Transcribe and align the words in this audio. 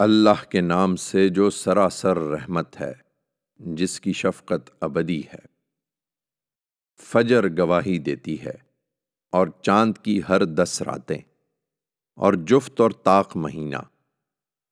اللہ 0.00 0.42
کے 0.50 0.60
نام 0.60 0.94
سے 0.96 1.28
جو 1.28 1.48
سراسر 1.50 2.16
رحمت 2.16 2.80
ہے، 2.80 2.92
جس 3.60 4.00
کی 4.00 4.12
شفقت 4.12 4.70
ابدی 4.80 5.20
ہے۔ 5.20 5.46
فجر 7.00 7.48
گواہی 7.58 7.98
دیتی 7.98 8.36
ہے 8.42 8.54
اور 9.32 9.46
چاند 9.62 9.98
کی 9.98 10.20
ہر 10.28 10.44
دس 10.44 10.82
راتیں، 10.82 11.18
اور 12.18 12.34
جفت 12.46 12.80
اور 12.80 12.90
طاق 12.90 13.36
مہینہ، 13.36 13.82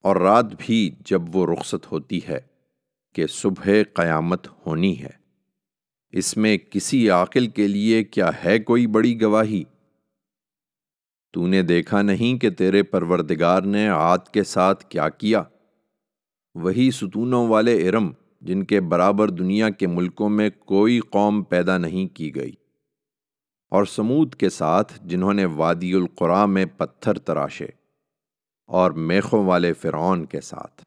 اور 0.05 0.17
رات 0.17 0.55
بھی 0.59 0.91
جب 1.01 1.37
وہ 1.37 1.47
رخصت 1.47 1.93
ہوتی 1.93 2.21
ہے 2.29 2.41
کہ 3.15 3.27
صبح 3.27 3.69
قیامت 3.95 4.49
ہونی 4.67 4.99
ہے۔ 5.01 5.17
اس 6.15 6.37
میں 6.37 6.57
کسی 6.71 7.09
عاقل 7.11 7.47
کے 7.47 7.69
لیے 7.69 8.05
کیا 8.05 8.31
ہے 8.45 8.59
کوئی 8.59 8.87
بڑی 8.87 9.21
گواہی؟ 9.21 9.65
تو 11.37 11.47
نے 11.47 11.63
دیکھا 11.63 12.03
نہیں 12.03 12.39
کہ 12.39 12.51
تیرے 12.51 12.83
پروردگار 12.83 13.63
نے 13.63 13.89
آت 13.89 14.33
کے 14.35 14.45
ساتھ 14.45 14.85
کیا 14.85 15.09
کیا۔ 15.09 15.43
وہی 16.55 16.91
ستونوں 16.91 17.49
والے 17.49 17.89
ارم 17.89 18.13
جن 18.41 18.65
کے 18.65 18.81
برابر 18.81 19.31
دنیا 19.31 19.71
کے 19.71 19.87
ملکوں 19.87 20.29
میں 20.29 20.51
کوئی 20.51 21.01
قوم 21.01 21.43
پیدا 21.43 21.79
نہیں 21.79 22.17
کی 22.17 22.35
گئی۔ 22.35 22.53
اور 23.71 23.85
سمود 23.85 24.35
کے 24.35 24.49
ساتھ 24.49 24.99
جنہوں 25.05 25.35
نے 25.35 25.45
وادی 25.45 25.95
القرا 25.95 26.47
میں 26.47 26.67
پتھر 26.67 27.15
تراشے 27.15 27.69
اور 28.67 28.91
میخوں 28.91 29.45
والے 29.45 29.73
فرعون 29.73 30.25
کے 30.25 30.41
ساتھ۔ 30.41 30.83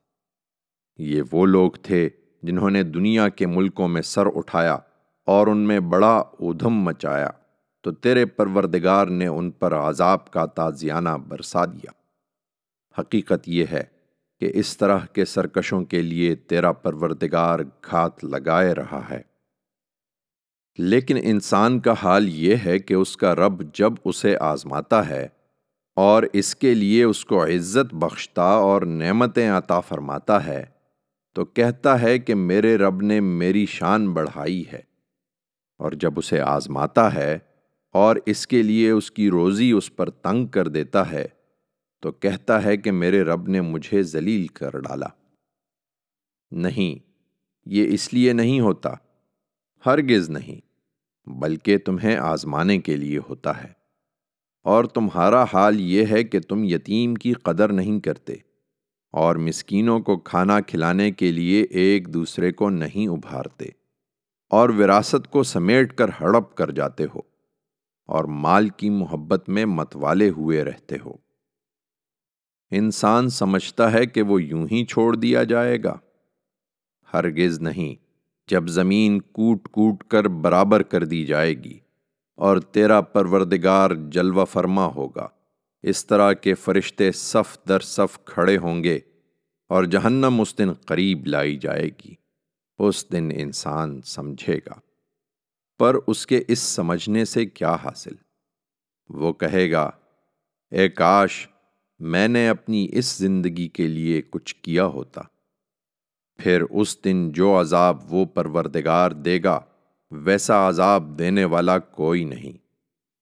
یہ 0.97 1.21
وہ 1.31 1.45
لوگ 1.45 1.71
تھے 1.71 2.09
جنہوں 2.43 2.69
نے 2.69 2.83
دنیا 2.83 3.29
کے 3.29 3.47
ملکوں 3.47 3.87
میں 3.87 4.01
سر 4.01 4.25
اٹھایا 4.35 4.77
اور 5.25 5.47
ان 5.47 5.57
میں 5.57 5.79
بڑا 5.79 6.23
ادھم 6.39 6.73
مچایا۔ 6.73 7.29
تو 7.81 7.91
تیرے 7.91 8.25
پروردگار 8.25 9.07
نے 9.07 9.27
ان 9.27 9.51
پر 9.51 9.73
عذاب 9.73 10.31
کا 10.31 10.45
تازیانہ 10.45 11.09
برسا 11.09 11.65
دیا۔ 11.65 11.91
حقیقت 13.01 13.49
یہ 13.49 13.65
ہے 13.71 13.83
کہ 14.39 14.51
اس 14.53 14.77
طرح 14.77 14.99
کے 14.99 15.25
سرکشوں 15.25 15.85
کے 15.85 16.01
لیے 16.01 16.35
تیرا 16.35 16.71
پروردگار 16.71 17.59
گھات 17.59 18.23
لگائے 18.23 18.73
رہا 18.73 19.01
ہے۔ 19.09 19.21
لیکن 20.77 21.17
انسان 21.21 21.79
کا 21.79 21.93
حال 22.03 22.29
یہ 22.29 22.55
ہے 22.65 22.79
کہ 22.79 22.93
اس 22.93 23.17
کا 23.17 23.35
رب 23.35 23.73
جب 23.73 23.93
اسے 24.05 24.37
آزماتا 24.37 25.09
ہے 25.09 25.27
اور 25.95 26.23
اس 26.33 26.55
کے 26.55 26.73
لیے 26.73 27.03
اس 27.03 27.25
کو 27.25 27.45
عزت 27.45 27.93
بخشتا 27.93 28.43
اور 28.43 28.81
نعمتیں 28.81 29.49
عطا 29.49 29.79
فرماتا 29.79 30.45
ہے، 30.45 30.65
تو 31.33 31.45
کہتا 31.45 32.01
ہے 32.01 32.19
کہ 32.19 32.35
میرے 32.35 32.77
رب 32.77 33.01
نے 33.01 33.19
میری 33.19 33.65
شان 33.65 34.13
بڑھائی 34.13 34.63
ہے 34.73 34.81
اور 35.77 35.91
جب 35.91 36.13
اسے 36.15 36.41
آزماتا 36.41 37.13
ہے 37.13 37.39
اور 37.95 38.15
اس 38.25 38.45
کے 38.47 38.61
لیے 38.63 38.89
اس 38.91 39.11
کی 39.11 39.29
روزی 39.29 39.71
اس 39.71 39.95
پر 39.95 40.09
تنگ 40.09 40.45
کر 40.45 40.67
دیتا 40.67 41.11
ہے، 41.11 41.25
تو 42.03 42.11
کہتا 42.11 42.63
ہے 42.63 42.75
کہ 42.77 42.91
میرے 42.91 43.21
رب 43.21 43.47
نے 43.47 43.61
مجھے 43.61 44.03
ذلیل 44.03 44.47
کر 44.47 44.79
ڈالا۔ 44.79 45.07
نہیں، 46.51 46.99
یہ 47.65 47.93
اس 47.93 48.13
لیے 48.13 48.33
نہیں 48.33 48.59
ہوتا، 48.59 48.93
ہرگز 49.85 50.29
نہیں، 50.29 50.59
بلکہ 51.27 51.77
تمہیں 51.77 52.15
آزمانے 52.15 52.77
کے 52.77 52.95
لیے 52.95 53.17
ہوتا 53.29 53.63
ہے۔ 53.63 53.71
اور 54.65 54.85
تمہارا 54.85 55.43
حال 55.53 55.79
یہ 55.79 56.05
ہے 56.05 56.23
کہ 56.23 56.39
تم 56.39 56.63
یتیم 56.63 57.15
کی 57.15 57.33
قدر 57.33 57.71
نہیں 57.71 57.99
کرتے، 57.99 58.33
اور 59.13 59.35
مسکینوں 59.35 59.99
کو 59.99 60.17
کھانا 60.19 60.59
کھلانے 60.61 61.11
کے 61.11 61.31
لیے 61.31 61.61
ایک 61.61 62.13
دوسرے 62.13 62.51
کو 62.51 62.69
نہیں 62.69 63.07
ابھارتے، 63.07 63.65
اور 64.51 64.69
وراثت 64.69 65.31
کو 65.31 65.43
سمیٹ 65.43 65.93
کر 65.93 66.09
ہڑپ 66.21 66.55
کر 66.55 66.71
جاتے 66.71 67.05
ہو۔ 67.15 67.28
اور 68.09 68.23
مال 68.23 68.69
کی 68.69 68.89
محبت 68.89 69.49
میں 69.49 69.65
متوالے 69.65 70.29
ہوئے 70.29 70.63
رہتے 70.63 70.95
ہو۔ 71.05 71.13
انسان 72.71 73.29
سمجھتا 73.29 73.91
ہے 73.91 74.05
کہ 74.05 74.21
وہ 74.21 74.43
یوں 74.43 74.67
ہی 74.71 74.85
چھوڑ 74.85 75.15
دیا 75.15 75.43
جائے 75.43 75.83
گا۔ 75.83 75.97
ہرگز 77.13 77.59
نہیں، 77.59 77.95
جب 78.47 78.67
زمین 78.67 79.21
کوٹ 79.21 79.67
کوٹ 79.67 80.03
کر 80.03 80.27
برابر 80.27 80.81
کر 80.83 81.03
دی 81.05 81.25
جائے 81.25 81.53
گی 81.53 81.79
اور 82.35 82.57
تیرا 82.57 83.01
پروردگار 83.01 83.91
جلوہ 84.11 84.45
فرما 84.45 84.85
ہوگا۔ 84.85 85.27
اس 85.83 86.05
طرح 86.05 86.33
کے 86.33 86.53
فرشتے 86.53 87.11
صف 87.11 87.57
در 87.67 87.79
صف 87.79 88.25
کھڑے 88.25 88.57
ہوں 88.57 88.83
گے 88.83 88.99
اور 89.69 89.83
جہنم 89.83 90.41
اس 90.41 90.57
دن 90.57 90.73
قریب 90.73 91.27
لائی 91.27 91.57
جائے 91.57 91.89
گی۔ 91.89 92.15
اس 92.79 93.11
دن 93.11 93.29
انسان 93.33 94.01
سمجھے 94.01 94.57
گا۔ 94.57 94.88
پر 95.79 95.95
اس 96.07 96.27
کے 96.27 96.43
اس 96.47 96.59
سمجھنے 96.59 97.25
سے 97.25 97.45
کیا 97.45 97.75
حاصل؟ 97.75 98.15
وہ 99.09 99.33
کہے 99.33 99.71
گا، 99.71 99.91
اے 100.71 100.89
کاش، 100.89 101.47
میں 101.99 102.27
نے 102.27 102.49
اپنی 102.49 102.87
اس 102.91 103.17
زندگی 103.17 103.67
کے 103.67 103.87
لیے 103.87 104.21
کچھ 104.21 104.55
کیا 104.55 104.85
ہوتا۔ 104.85 105.21
پھر 106.37 106.61
اس 106.69 107.03
دن 107.03 107.31
جو 107.31 107.59
عذاب 107.59 108.13
وہ 108.13 108.25
پروردگار 108.25 109.11
دے 109.11 109.43
گا، 109.43 109.59
ویسا 110.11 110.69
عذاب 110.69 111.19
دینے 111.19 111.45
والا 111.45 111.79
کوئی 111.79 112.23
نہیں۔ 112.23 112.57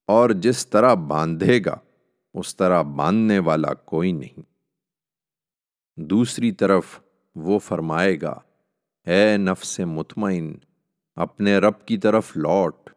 اور 0.07 0.29
جس 0.29 0.67
طرح 0.67 0.94
باندھے 0.94 1.59
گا، 1.66 1.75
اس 2.34 2.56
طرح 2.56 2.81
باندھنے 2.81 3.40
والا 3.40 3.73
کوئی 3.73 4.12
نہیں۔ 4.12 4.41
دوسری 5.97 6.51
طرف 6.51 7.00
وہ 7.35 7.59
فرمائے 7.59 8.22
گا، 8.22 8.40
اے 9.03 9.38
نفس 9.38 9.79
مطمئن 9.79 10.56
اپنے 11.17 11.57
رب 11.57 11.85
کی 11.85 11.97
طرف 11.97 12.38
لوٹ۔ 12.38 12.89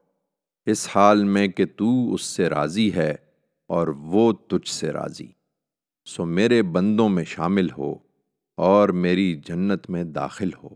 اس 0.67 0.89
حال 0.95 1.25
میں 1.25 1.49
کہ 1.49 1.67
تو 1.77 2.15
اس 2.15 2.23
سے 2.23 2.49
راضی 2.49 2.95
ہے 2.95 3.15
اور 3.69 3.89
وہ 3.89 4.33
تجھ 4.33 4.69
سے 4.69 4.93
راضی۔ 4.93 5.27
سو 6.05 6.25
میرے 6.25 6.63
بندوں 6.63 7.09
میں 7.09 7.25
شامل 7.25 7.69
ہو 7.79 7.95
اور 8.57 8.89
میری 8.89 9.41
جنت 9.45 9.91
میں 9.91 10.05
داخل 10.05 10.51
ہو۔ 10.63 10.69